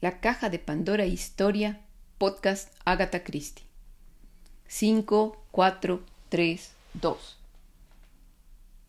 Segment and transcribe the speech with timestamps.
[0.00, 1.82] La caja de Pandora Historia,
[2.16, 3.66] podcast Agatha Christie.
[4.66, 7.38] 5, 4, 3, 2.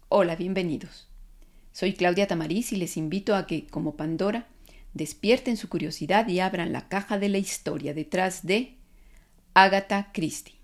[0.07, 1.09] Hola, bienvenidos.
[1.73, 4.47] Soy Claudia Tamariz y les invito a que, como Pandora,
[4.93, 8.77] despierten su curiosidad y abran la caja de la historia detrás de
[9.53, 10.55] Agatha Christie.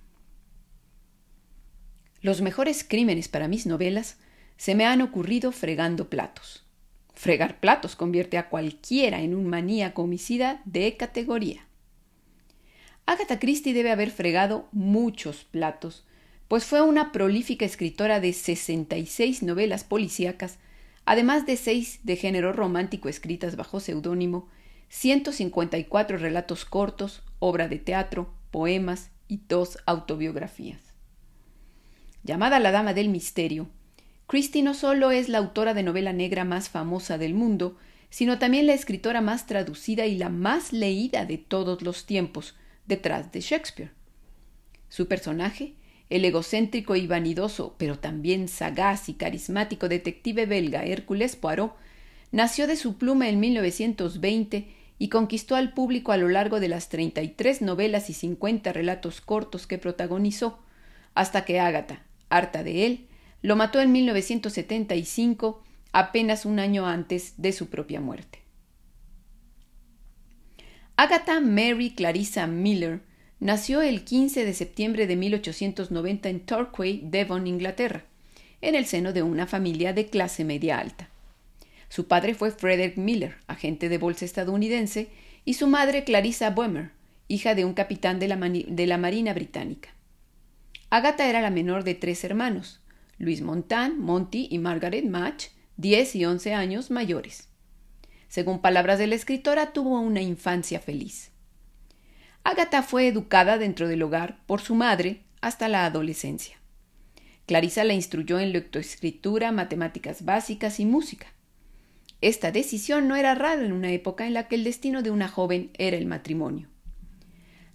[2.21, 4.15] Los mejores crímenes para mis novelas
[4.55, 6.66] se me han ocurrido fregando platos.
[7.17, 11.65] Fregar platos convierte a cualquiera en un maníaco homicida de categoría.
[13.07, 16.05] Agatha Christie debe haber fregado muchos platos,
[16.47, 20.59] pues fue una prolífica escritora de 66 novelas policíacas,
[21.05, 24.47] además de seis de género romántico escritas bajo seudónimo,
[24.89, 30.93] 154 relatos cortos, obra de teatro, poemas y dos autobiografías.
[32.23, 33.69] Llamada la Dama del Misterio,
[34.27, 37.77] Christie no solo es la autora de novela negra más famosa del mundo,
[38.09, 42.53] sino también la escritora más traducida y la más leída de todos los tiempos,
[42.85, 43.91] detrás de Shakespeare.
[44.89, 45.75] Su personaje,
[46.09, 51.75] el egocéntrico y vanidoso, pero también sagaz y carismático detective belga Hércules Poirot,
[52.33, 54.67] nació de su pluma en 1920
[54.99, 59.67] y conquistó al público a lo largo de las 33 novelas y 50 relatos cortos
[59.67, 60.59] que protagonizó,
[61.13, 63.07] hasta que Ágata, harta de él,
[63.47, 68.39] lo mató en 1975, apenas un año antes de su propia muerte.
[70.97, 72.99] Agatha Mary Clarissa Miller
[73.39, 78.03] nació el 15 de septiembre de 1890 en Torquay, Devon, Inglaterra,
[78.59, 81.07] en el seno de una familia de clase media alta.
[81.87, 85.07] Su padre fue Frederick Miller, agente de bolsa estadounidense,
[85.45, 86.91] y su madre Clarissa Boehmer,
[87.29, 89.87] hija de un capitán de la, de la Marina Británica.
[90.89, 92.81] Agatha era la menor de tres hermanos,
[93.17, 97.49] Luis Montan, Monty y Margaret Match, 10 y 11 años mayores.
[98.27, 101.31] Según palabras de la escritora, tuvo una infancia feliz.
[102.43, 106.57] Agatha fue educada dentro del hogar por su madre hasta la adolescencia.
[107.45, 111.27] Clarisa la instruyó en lectoescritura, matemáticas básicas y música.
[112.21, 115.27] Esta decisión no era rara en una época en la que el destino de una
[115.27, 116.67] joven era el matrimonio.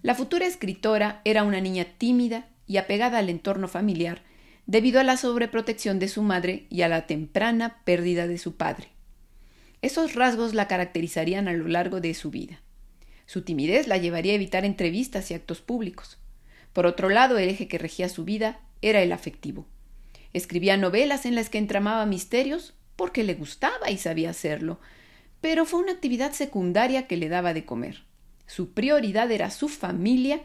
[0.03, 4.23] La futura escritora era una niña tímida y apegada al entorno familiar
[4.67, 8.89] debido a la sobreprotección de su madre y a la temprana pérdida de su padre.
[9.83, 12.61] Esos rasgos la caracterizarían a lo largo de su vida.
[13.27, 16.19] Su timidez la llevaría a evitar entrevistas y actos públicos.
[16.73, 19.67] Por otro lado, el eje que regía su vida era el afectivo.
[20.33, 24.81] Escribía novelas en las que entramaba misterios porque le gustaba y sabía hacerlo,
[25.41, 28.05] pero fue una actividad secundaria que le daba de comer.
[28.47, 30.43] Su prioridad era su familia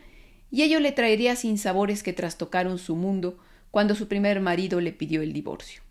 [0.49, 3.37] y ello le traería sinsabores que trastocaron su mundo
[3.77, 5.83] cuando su primer marido le pidió el divorcio.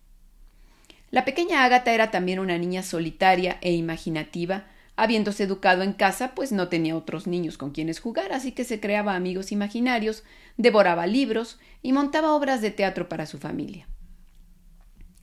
[1.13, 4.67] La pequeña Ágata era también una niña solitaria e imaginativa,
[4.97, 8.81] habiéndose educado en casa, pues no tenía otros niños con quienes jugar, así que se
[8.81, 10.25] creaba amigos imaginarios,
[10.57, 13.87] devoraba libros y montaba obras de teatro para su familia.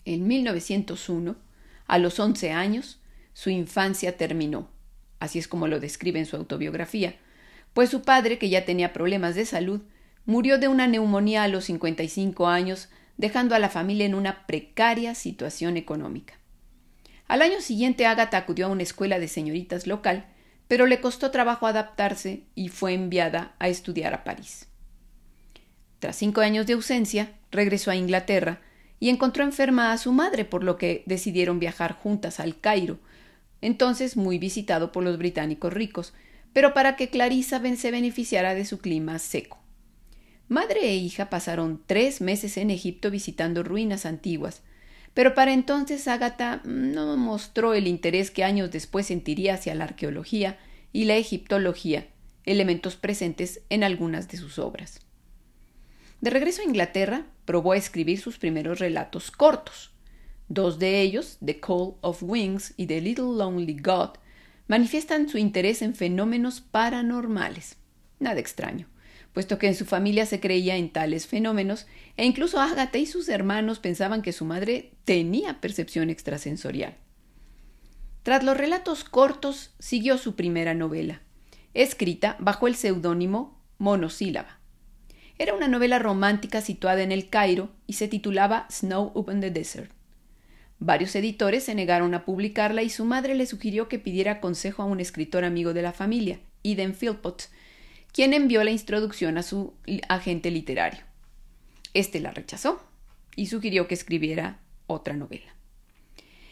[0.06, 1.35] En 1901,
[1.85, 3.01] a los once años,
[3.34, 4.69] su infancia terminó,
[5.19, 7.18] así es como lo describe en su autobiografía,
[7.74, 9.81] pues su padre, que ya tenía problemas de salud,
[10.26, 15.16] Murió de una neumonía a los 55 años, dejando a la familia en una precaria
[15.16, 16.36] situación económica.
[17.28, 20.28] Al año siguiente Agatha acudió a una escuela de señoritas local,
[20.68, 24.68] pero le costó trabajo adaptarse y fue enviada a estudiar a París.
[26.00, 28.62] Tras cinco años de ausencia, regresó a Inglaterra
[29.00, 33.00] y encontró enferma a su madre, por lo que decidieron viajar juntas al Cairo,
[33.62, 36.14] entonces muy visitado por los británicos ricos,
[36.52, 39.62] pero para que Clarissa se beneficiara de su clima seco.
[40.53, 44.62] Madre e hija pasaron tres meses en Egipto visitando ruinas antiguas,
[45.16, 50.59] pero para entonces Ágata no mostró el interés que años después sentiría hacia la arqueología
[50.92, 52.06] y la egiptología,
[52.46, 55.00] elementos presentes en algunas de sus obras.
[56.22, 59.92] De regreso a Inglaterra, probó a escribir sus primeros relatos cortos.
[60.50, 64.19] Dos de ellos, The Call of Wings y The Little Lonely God,
[64.68, 67.78] manifiestan su interés en fenómenos paranormales.
[68.19, 68.93] Nada extraño
[69.33, 71.88] puesto que en su familia se creía en tales fenómenos,
[72.18, 76.95] e incluso Ágata y sus hermanos pensaban que su madre tenía percepción extrasensorial.
[78.21, 81.21] Tras los relatos cortos, siguió su primera novela,
[81.74, 84.59] escrita bajo el seudónimo Monosílaba.
[85.39, 89.91] Era una novela romántica situada en el Cairo y se titulaba Snow Upon the Desert.
[90.80, 94.85] Varios editores se negaron a publicarla y su madre le sugirió que pidiera consejo a
[94.85, 97.50] un escritor amigo de la familia, Eden Philpott,
[98.13, 99.74] quien envió la introducción a su
[100.07, 101.01] agente literario.
[101.94, 102.81] Este la rechazó
[103.36, 105.54] y sugirió que escribiera otra novela.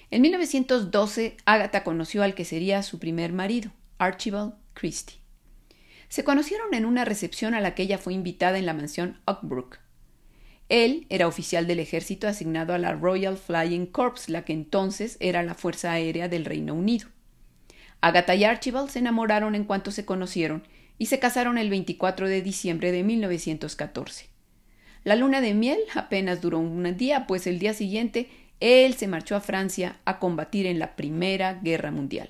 [0.10, 5.20] En 1912, Agatha conoció al que sería su primer marido, Archibald Christie.
[6.10, 9.78] Se conocieron en una recepción a la que ella fue invitada en la mansión Oakbrook.
[10.68, 15.44] Él era oficial del ejército asignado a la Royal Flying Corps, la que entonces era
[15.44, 17.08] la Fuerza Aérea del Reino Unido.
[18.02, 20.64] Agatha y Archibald se enamoraron en cuanto se conocieron
[21.02, 24.28] y se casaron el 24 de diciembre de 1914.
[25.04, 29.36] La luna de miel apenas duró un día, pues el día siguiente él se marchó
[29.36, 32.30] a Francia a combatir en la Primera Guerra Mundial.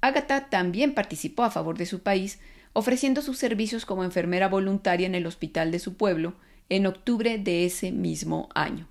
[0.00, 2.40] Agatha también participó a favor de su país,
[2.72, 6.34] ofreciendo sus servicios como enfermera voluntaria en el hospital de su pueblo
[6.70, 8.88] en octubre de ese mismo año.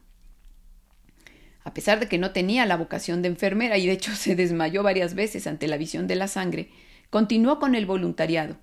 [1.66, 4.84] A pesar de que no tenía la vocación de enfermera y de hecho se desmayó
[4.84, 6.70] varias veces ante la visión de la sangre,
[7.14, 8.58] continuó con el voluntariado,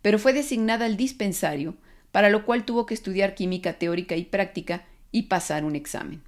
[0.00, 1.74] pero fue designada al dispensario,
[2.12, 6.22] para lo cual tuvo que estudiar química teórica y práctica y pasar un examen.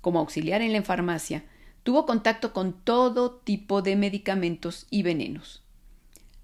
[0.00, 1.42] Como auxiliar en la farmacia,
[1.82, 5.64] tuvo contacto con todo tipo de medicamentos y venenos.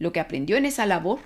[0.00, 1.20] Lo que aprendió en esa labor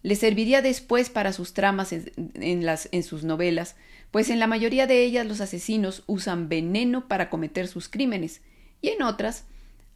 [0.00, 3.76] le serviría después para sus tramas en, en sus novelas,
[4.10, 8.40] pues en la mayoría de ellas los asesinos usan veneno para cometer sus crímenes,
[8.80, 9.44] y en otras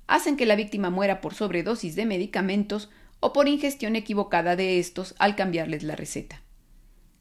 [0.06, 2.90] hacen que la víctima muera por sobredosis de medicamentos
[3.20, 6.42] o por ingestión equivocada de estos al cambiarles la receta.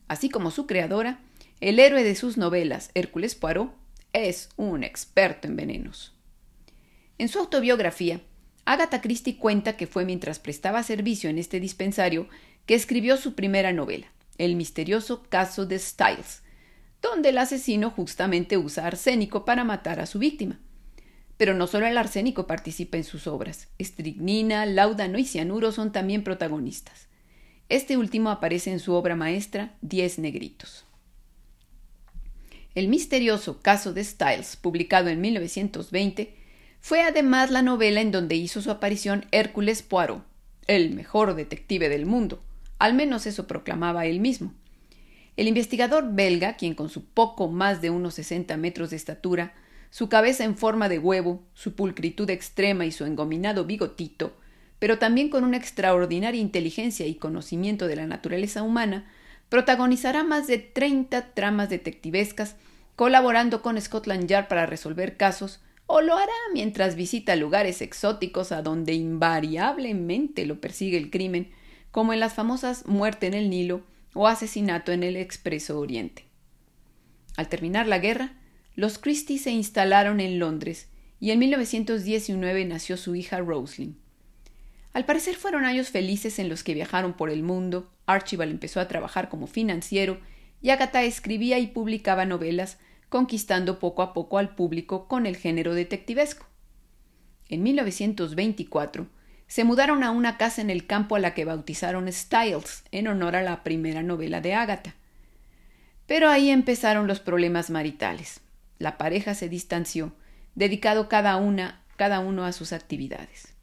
[0.08, 1.20] Así como su creadora,
[1.60, 3.74] el héroe de sus novelas, Hércules Poirot,
[4.14, 6.14] es un experto en venenos.
[7.18, 8.20] En su autobiografía,
[8.66, 12.28] Agatha Christie cuenta que fue mientras prestaba servicio en este dispensario
[12.66, 14.08] que escribió su primera novela,
[14.38, 16.42] El misterioso caso de Styles,
[17.02, 20.60] donde el asesino justamente usa arsénico para matar a su víctima.
[21.42, 26.24] Pero no solo el arsénico participa en sus obras, estricnina, láudano y cianuro son también
[26.24, 27.08] protagonistas.
[27.68, 30.86] Este último aparece en su obra maestra Diez Negritos.
[32.76, 36.36] El misterioso caso de Styles, publicado en 1920,
[36.80, 40.24] fue además la novela en donde hizo su aparición Hércules Poirot,
[40.68, 42.44] el mejor detective del mundo,
[42.78, 44.54] al menos eso proclamaba él mismo.
[45.38, 49.56] El investigador belga, quien con su poco más de unos sesenta metros de estatura,
[49.92, 54.34] su cabeza en forma de huevo, su pulcritud extrema y su engominado bigotito,
[54.80, 59.06] pero también con una extraordinaria inteligencia y conocimiento de la naturaleza humana,
[59.50, 62.56] protagonizará más de treinta tramas detectivescas,
[62.96, 68.62] colaborando con Scotland Yard para resolver casos, o lo hará mientras visita lugares exóticos a
[68.62, 71.52] donde invariablemente lo persigue el crimen,
[71.92, 73.84] como en las famosas Muerte en el Nilo
[74.14, 76.26] o Asesinato en el Expreso Oriente.
[77.36, 78.38] Al terminar la guerra,
[78.76, 80.88] los Christie se instalaron en Londres
[81.20, 83.98] y en 1919 nació su hija Roslyn.
[84.94, 88.88] Al parecer fueron años felices en los que viajaron por el mundo, Archibald empezó a
[88.88, 90.20] trabajar como financiero
[90.62, 92.78] y Agatha escribía y publicaba novelas,
[93.10, 96.46] conquistando poco a poco al público con el género detectivesco.
[97.50, 99.08] En 1924
[99.48, 103.36] se mudaron a una casa en el campo a la que bautizaron Styles, en honor
[103.36, 104.96] a la primera novela de Agatha.
[106.08, 108.40] Pero ahí empezaron los problemas maritales.
[108.82, 110.12] La pareja se distanció,
[110.56, 113.54] dedicado cada una, cada uno a sus actividades.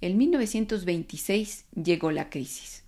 [0.00, 2.82] En 1926 llegó la crisis.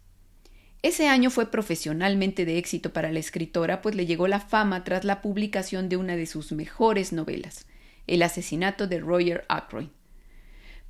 [0.82, 5.04] Ese año fue profesionalmente de éxito para la escritora, pues le llegó la fama tras
[5.04, 7.68] la publicación de una de sus mejores novelas,
[8.08, 9.90] El asesinato de Roger Ackroyd.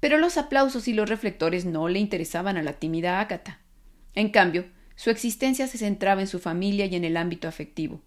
[0.00, 3.60] Pero los aplausos y los reflectores no le interesaban a la tímida Ágata.
[4.14, 4.64] En cambio,
[4.96, 8.00] su existencia se centraba en su familia y en el ámbito afectivo.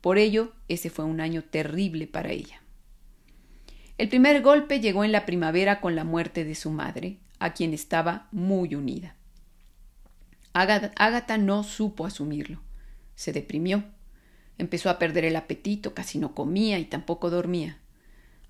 [0.00, 2.62] Por ello, ese fue un año terrible para ella.
[3.98, 7.74] El primer golpe llegó en la primavera con la muerte de su madre, a quien
[7.74, 9.16] estaba muy unida.
[10.52, 12.60] Ágata no supo asumirlo.
[13.14, 13.84] Se deprimió.
[14.58, 17.78] Empezó a perder el apetito, casi no comía y tampoco dormía.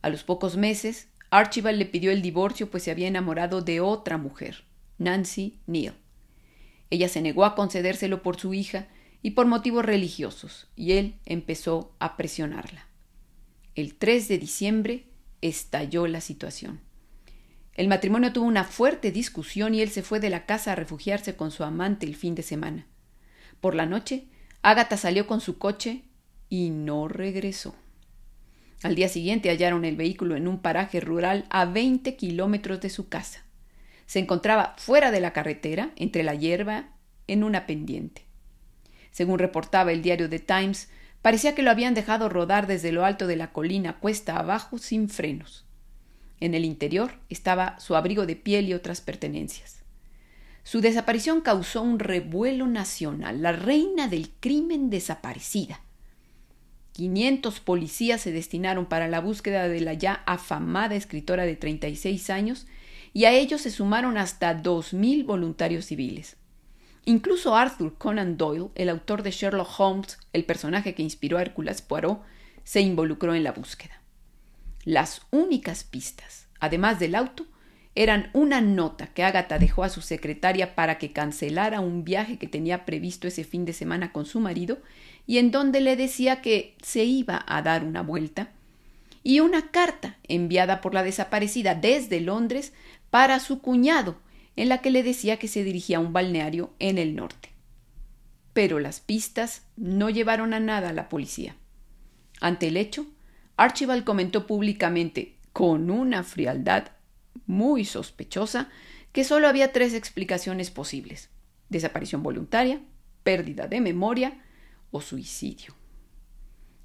[0.02, 4.18] A los pocos meses Archibald le pidió el divorcio pues se había enamorado de otra
[4.18, 4.64] mujer,
[4.98, 5.94] Nancy Neal.
[6.90, 8.88] Ella se negó a concedérselo por su hija
[9.22, 12.86] y por motivos religiosos, y él empezó a presionarla.
[13.74, 15.06] El 3 de diciembre
[15.40, 16.80] estalló la situación.
[17.74, 21.36] El matrimonio tuvo una fuerte discusión y él se fue de la casa a refugiarse
[21.36, 22.86] con su amante el fin de semana.
[23.60, 24.26] Por la noche,
[24.62, 26.04] Ágata salió con su coche
[26.48, 27.74] y no regresó.
[28.82, 33.08] Al día siguiente hallaron el vehículo en un paraje rural a 20 kilómetros de su
[33.08, 33.44] casa.
[34.06, 36.88] Se encontraba fuera de la carretera, entre la hierba,
[37.26, 38.29] en una pendiente.
[39.20, 40.88] Según reportaba el diario The Times,
[41.20, 45.10] parecía que lo habían dejado rodar desde lo alto de la colina cuesta abajo sin
[45.10, 45.66] frenos.
[46.40, 49.82] En el interior estaba su abrigo de piel y otras pertenencias.
[50.62, 55.82] Su desaparición causó un revuelo nacional, la reina del crimen desaparecida.
[56.92, 62.66] 500 policías se destinaron para la búsqueda de la ya afamada escritora de 36 años
[63.12, 66.39] y a ellos se sumaron hasta dos mil voluntarios civiles.
[67.04, 71.82] Incluso Arthur Conan Doyle, el autor de Sherlock Holmes, el personaje que inspiró a Hércules
[71.82, 72.22] Poirot,
[72.64, 74.00] se involucró en la búsqueda.
[74.84, 77.46] Las únicas pistas, además del auto,
[77.94, 82.46] eran una nota que Agatha dejó a su secretaria para que cancelara un viaje que
[82.46, 84.78] tenía previsto ese fin de semana con su marido
[85.26, 88.50] y en donde le decía que se iba a dar una vuelta,
[89.22, 92.72] y una carta enviada por la desaparecida desde Londres
[93.10, 94.16] para su cuñado,
[94.56, 97.50] en la que le decía que se dirigía a un balneario en el norte.
[98.52, 101.56] Pero las pistas no llevaron a nada a la policía.
[102.40, 103.06] Ante el hecho,
[103.56, 106.92] Archibald comentó públicamente, con una frialdad
[107.46, 108.68] muy sospechosa,
[109.12, 111.30] que solo había tres explicaciones posibles
[111.70, 112.82] desaparición voluntaria,
[113.22, 114.44] pérdida de memoria
[114.90, 115.74] o suicidio.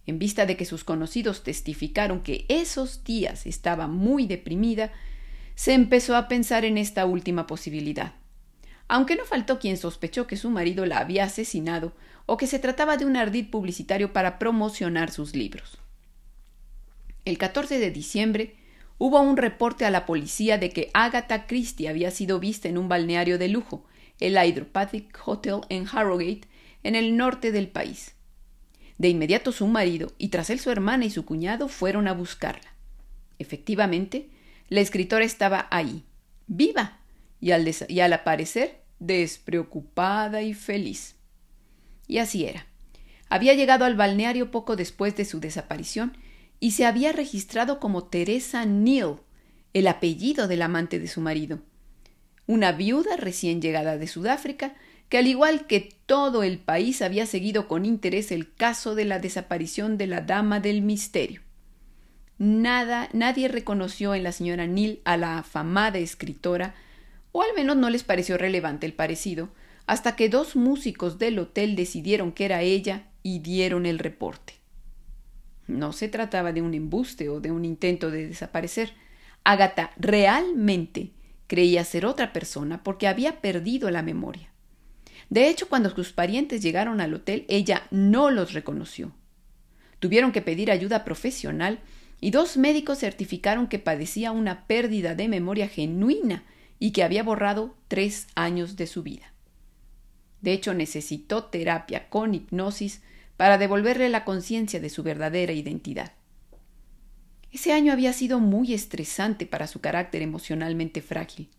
[0.06, 4.94] En vista de que sus conocidos testificaron que esos días estaba muy deprimida,
[5.56, 8.14] se empezó a pensar en esta última posibilidad.
[8.88, 11.94] Aunque no faltó quien sospechó que su marido la había asesinado
[12.26, 15.80] o que se trataba de un ardid publicitario para promocionar sus libros.
[17.24, 18.56] El 14 de diciembre
[18.98, 22.88] hubo un reporte a la policía de que Agatha Christie había sido vista en un
[22.88, 23.86] balneario de lujo,
[24.20, 26.48] el Hydropathic Hotel en Harrogate,
[26.84, 28.14] en el norte del país.
[28.98, 32.76] De inmediato su marido y tras él su hermana y su cuñado fueron a buscarla.
[33.40, 34.30] Efectivamente,
[34.70, 36.04] la escritora estaba ahí,
[36.48, 37.00] viva,
[37.40, 41.16] y al, y al aparecer despreocupada y feliz.
[42.08, 42.68] Y así era.
[43.30, 46.18] Había llegado al balneario poco después de su desaparición
[46.60, 49.22] y se había registrado como Teresa Neal,
[49.74, 51.60] el apellido del amante de su marido.
[52.48, 54.76] Una viuda recién llegada de Sudáfrica,
[55.10, 59.20] que al igual que todo el país había seguido con interés el caso de la
[59.20, 61.42] desaparición de la dama del misterio.
[62.38, 66.76] Nada, nadie reconoció en la señora Neal a la afamada escritora,
[67.32, 69.50] o al menos no les pareció relevante el parecido,
[69.88, 74.54] hasta que dos músicos del hotel decidieron que era ella y dieron el reporte.
[75.68, 78.94] No se trataba de un embuste o de un intento de desaparecer.
[79.44, 81.12] Agatha realmente
[81.48, 84.52] creía ser otra persona porque había perdido la memoria.
[85.30, 89.12] De hecho, cuando sus parientes llegaron al hotel, ella no los reconoció.
[90.00, 91.80] Tuvieron que pedir ayuda profesional
[92.22, 96.44] y dos médicos certificaron que padecía una pérdida de memoria genuina
[96.80, 99.34] y que había borrado tres años de su vida.
[100.42, 103.02] De hecho, necesitó terapia con hipnosis
[103.38, 106.14] para devolverle la conciencia de su verdadera identidad.
[107.52, 111.50] Ese año había sido muy estresante para su carácter emocionalmente frágil.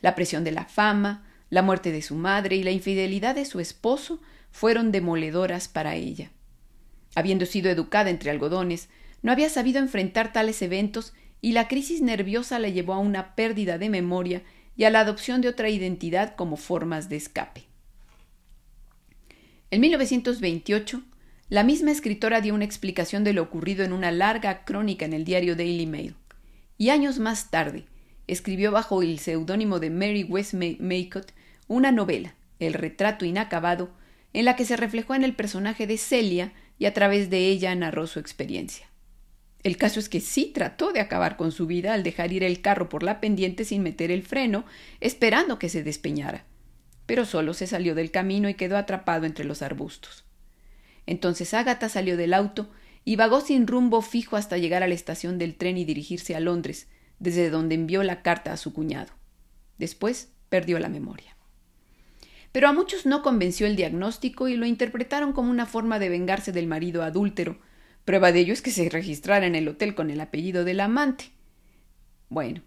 [0.00, 3.60] La presión de la fama, la muerte de su madre y la infidelidad de su
[3.60, 6.30] esposo fueron demoledoras para ella.
[7.14, 8.88] Habiendo sido educada entre algodones,
[9.26, 13.76] no había sabido enfrentar tales eventos y la crisis nerviosa la llevó a una pérdida
[13.76, 14.44] de memoria
[14.76, 17.64] y a la adopción de otra identidad como formas de escape.
[19.72, 21.02] En 1928,
[21.48, 25.24] la misma escritora dio una explicación de lo ocurrido en una larga crónica en el
[25.24, 26.14] diario Daily Mail.
[26.78, 27.86] Y años más tarde,
[28.28, 31.32] escribió bajo el seudónimo de Mary Westmacott
[31.66, 33.90] una novela, El retrato inacabado,
[34.32, 37.74] en la que se reflejó en el personaje de Celia y a través de ella
[37.74, 38.86] narró su experiencia.
[39.66, 42.60] El caso es que sí trató de acabar con su vida al dejar ir el
[42.60, 44.64] carro por la pendiente sin meter el freno,
[45.00, 46.44] esperando que se despeñara.
[47.04, 50.24] Pero solo se salió del camino y quedó atrapado entre los arbustos.
[51.04, 52.70] Entonces Ágata salió del auto
[53.04, 56.40] y vagó sin rumbo fijo hasta llegar a la estación del tren y dirigirse a
[56.40, 56.86] Londres,
[57.18, 59.14] desde donde envió la carta a su cuñado.
[59.78, 61.36] Después perdió la memoria.
[62.52, 66.52] Pero a muchos no convenció el diagnóstico y lo interpretaron como una forma de vengarse
[66.52, 67.58] del marido adúltero.
[68.06, 71.32] Prueba de ello es que se registrara en el hotel con el apellido del amante.
[72.28, 72.62] Bueno,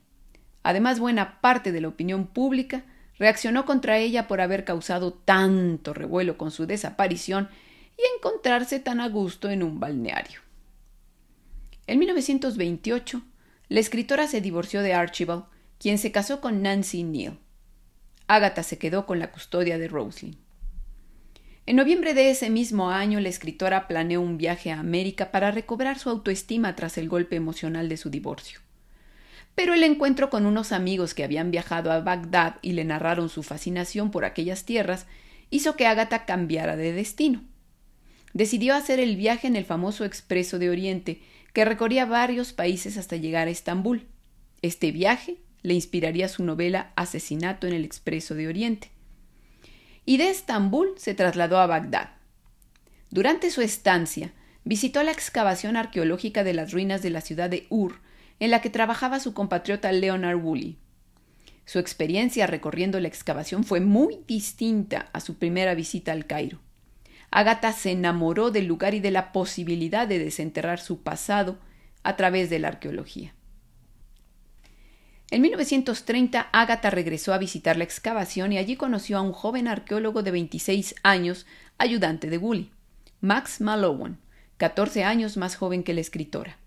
[0.63, 2.83] además buena parte de la opinión pública
[3.17, 7.49] reaccionó contra ella por haber causado tanto revuelo con su desaparición
[7.97, 10.41] y encontrarse tan a gusto en un balneario.
[11.87, 13.21] En 1928,
[13.69, 15.45] la escritora se divorció de Archibald,
[15.79, 17.39] quien se casó con Nancy Neal.
[18.27, 20.48] Agatha se quedó con la custodia de Roslyn.
[21.69, 25.99] En noviembre de ese mismo año, la escritora planeó un viaje a América para recobrar
[25.99, 28.59] su autoestima tras el golpe emocional de su divorcio.
[29.53, 33.43] Pero el encuentro con unos amigos que habían viajado a Bagdad y le narraron su
[33.43, 35.05] fascinación por aquellas tierras
[35.51, 37.43] hizo que Agatha cambiara de destino.
[38.33, 41.21] Decidió hacer el viaje en el famoso Expreso de Oriente,
[41.53, 44.07] que recorría varios países hasta llegar a Estambul.
[44.63, 48.89] Este viaje le inspiraría su novela Asesinato en el Expreso de Oriente.
[50.09, 52.09] Y de Estambul se trasladó a Bagdad.
[53.11, 57.99] Durante su estancia, visitó la excavación arqueológica de las ruinas de la ciudad de Ur,
[58.39, 60.79] en la que trabajaba su compatriota Leonard Woolley.
[61.65, 66.57] Su experiencia recorriendo la excavación fue muy distinta a su primera visita al Cairo.
[67.29, 71.59] Agatha se enamoró del lugar y de la posibilidad de desenterrar su pasado
[72.01, 73.35] a través de la arqueología.
[75.31, 80.23] En 1930, Agatha regresó a visitar la excavación y allí conoció a un joven arqueólogo
[80.23, 81.45] de 26 años,
[81.77, 82.71] ayudante de Woolley,
[83.21, 84.15] Max Malone,
[84.57, 86.57] 14 años más joven que la escritora.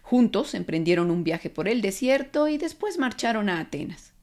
[0.00, 4.14] Juntos emprendieron un viaje por el desierto y después marcharon a Atenas.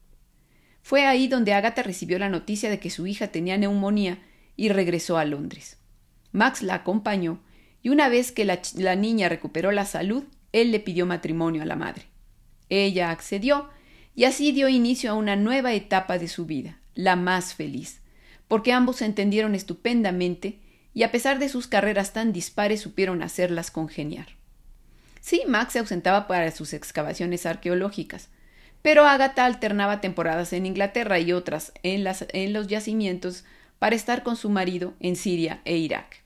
[0.82, 4.18] Fue ahí donde Agatha recibió la noticia de que su hija tenía neumonía
[4.56, 5.78] y regresó a Londres.
[6.32, 7.40] Max la acompañó
[7.82, 11.76] y una vez que la niña recuperó la salud, él le pidió matrimonio a la
[11.76, 12.13] madre.
[12.82, 13.68] Ella accedió
[14.14, 18.00] y así dio inicio a una nueva etapa de su vida, la más feliz,
[18.48, 20.58] porque ambos se entendieron estupendamente
[20.92, 24.28] y a pesar de sus carreras tan dispares supieron hacerlas congeniar.
[25.20, 28.28] Sí, Max se ausentaba para sus excavaciones arqueológicas,
[28.82, 33.44] pero Agatha alternaba temporadas en Inglaterra y otras en, en los yacimientos
[33.78, 36.23] para estar con su marido en Siria e Irak.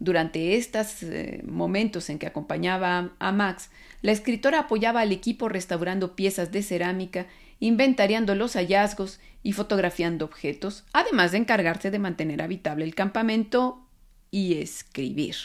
[0.00, 3.68] Durante estos eh, momentos en que acompañaba a Max,
[4.00, 7.26] la escritora apoyaba al equipo restaurando piezas de cerámica,
[7.60, 13.86] inventariando los hallazgos y fotografiando objetos, además de encargarse de mantener habitable el campamento
[14.30, 15.36] y escribir.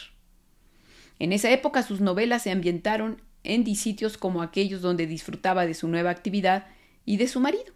[1.18, 5.86] En esa época sus novelas se ambientaron en sitios como aquellos donde disfrutaba de su
[5.86, 6.66] nueva actividad
[7.04, 7.74] y de su marido,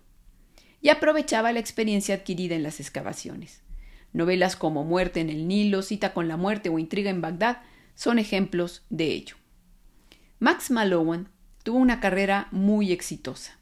[0.81, 3.61] y aprovechaba la experiencia adquirida en las excavaciones.
[4.13, 7.59] Novelas como Muerte en el Nilo, Cita con la Muerte o Intriga en Bagdad
[7.95, 9.37] son ejemplos de ello.
[10.39, 11.27] Max Malone
[11.63, 13.59] tuvo una carrera muy exitosa.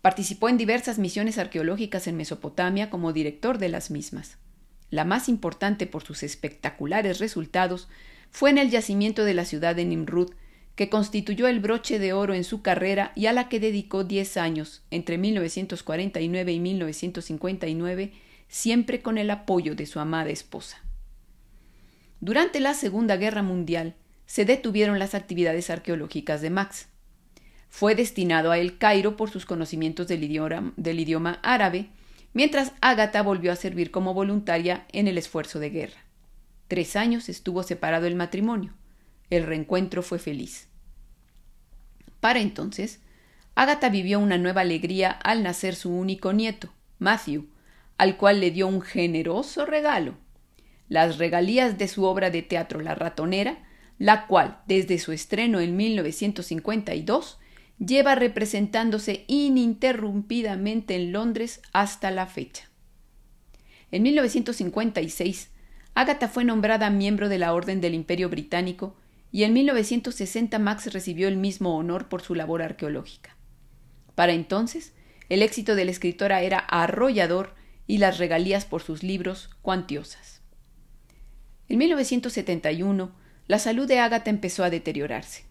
[0.00, 4.38] Participó en diversas misiones arqueológicas en Mesopotamia como director de las mismas.
[4.90, 7.88] La más importante por sus espectaculares resultados
[8.30, 10.32] fue en el yacimiento de la ciudad de Nimrud,
[10.76, 14.36] que constituyó el broche de oro en su carrera y a la que dedicó diez
[14.36, 18.12] años, entre 1949 y 1959,
[18.48, 20.78] siempre con el apoyo de su amada esposa.
[22.20, 23.94] Durante la Segunda Guerra Mundial
[24.26, 26.88] se detuvieron las actividades arqueológicas de Max.
[27.68, 31.90] Fue destinado a El Cairo por sus conocimientos del idioma, árabe,
[32.32, 36.00] mientras Ágata volvió a servir como voluntaria en el esfuerzo de guerra.
[36.66, 38.74] Tres años estuvo separado el matrimonio.
[39.30, 40.68] El reencuentro fue feliz.
[42.20, 43.00] Para entonces,
[43.54, 47.48] Ágata vivió una nueva alegría al nacer su único nieto, Matthew,
[47.98, 50.16] al cual le dio un generoso regalo,
[50.88, 53.66] las regalías de su obra de teatro La ratonera,
[53.98, 57.38] la cual, desde su estreno en 1952,
[57.78, 62.68] lleva representándose ininterrumpidamente en Londres hasta la fecha.
[63.90, 65.50] En 1956,
[65.94, 68.96] Agatha fue nombrada miembro de la Orden del Imperio Británico
[69.32, 73.36] y en 1960 Max recibió el mismo honor por su labor arqueológica.
[74.14, 74.94] Para entonces,
[75.28, 77.57] el éxito de la escritora era arrollador
[77.88, 80.40] y las regalías por sus libros cuantiosas.
[81.68, 83.10] En 1971,
[83.48, 85.44] la salud de Ágata empezó a deteriorarse.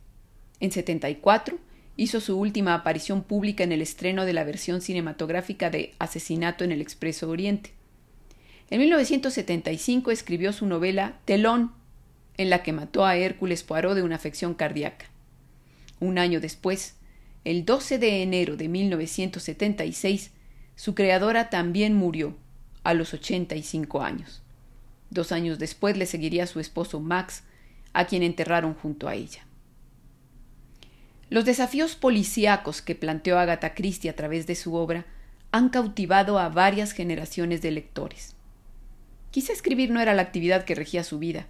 [0.60, 1.58] En 74
[1.98, 6.72] hizo su última aparición pública en el estreno de la versión cinematográfica de Asesinato en
[6.72, 7.72] el Expreso Oriente.
[8.70, 11.74] En 1975 escribió su novela Telón,
[12.38, 15.08] en la que mató a Hércules Poirot de una afección cardíaca.
[16.00, 16.98] Un año después,
[17.46, 20.32] el 12 de enero de 1976,
[20.78, 22.38] su creadora también murió
[22.84, 24.44] a los 85 años.
[25.10, 27.44] Dos años después le seguiría su esposo Max,
[27.94, 29.46] a quien enterraron junto a ella.
[31.32, 35.08] Los desafíos policíacos que planteó Agatha Christie a través de su obra
[35.52, 38.36] han cautivado a varias generaciones de lectores.
[39.32, 41.48] Quizá escribir no era la actividad que regía su vida,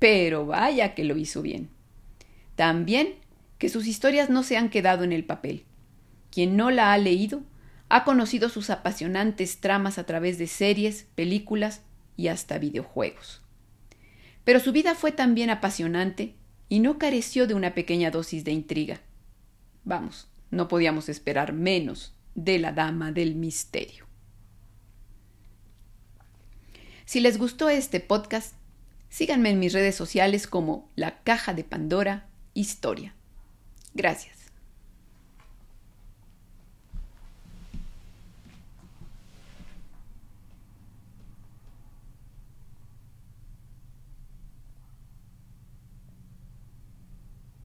[0.00, 1.68] pero vaya que lo hizo bien.
[2.56, 3.14] También
[3.58, 5.62] que sus historias no se han quedado en el papel.
[6.32, 7.42] Quien no la ha leído
[7.94, 11.82] ha conocido sus apasionantes tramas a través de series, películas
[12.16, 13.40] y hasta videojuegos.
[14.42, 16.34] Pero su vida fue también apasionante
[16.68, 19.00] y no careció de una pequeña dosis de intriga.
[19.84, 24.06] Vamos, no podíamos esperar menos de la Dama del Misterio.
[27.04, 28.56] Si les gustó este podcast,
[29.08, 33.14] síganme en mis redes sociales como La Caja de Pandora Historia.
[33.94, 34.43] Gracias.